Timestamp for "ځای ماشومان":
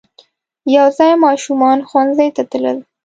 0.97-1.77